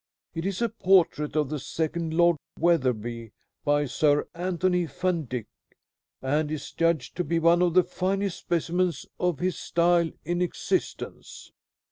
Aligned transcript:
It 0.33 0.47
is 0.47 0.63
a 0.63 0.69
portrait 0.69 1.35
of 1.35 1.51
the 1.51 1.59
second 1.59 2.11
Lord 2.15 2.37
Wetherby 2.57 3.33
by 3.63 3.85
Sir 3.85 4.27
Anthony 4.33 4.85
Van 4.87 5.25
Dyck, 5.25 5.45
and 6.23 6.49
is 6.49 6.71
judged 6.71 7.15
to 7.17 7.23
be 7.23 7.37
one 7.37 7.61
of 7.61 7.75
the 7.75 7.83
finest 7.83 8.39
specimens 8.39 9.05
of 9.19 9.37
his 9.37 9.59
style 9.59 10.09
in 10.25 10.41
existence." 10.41 11.51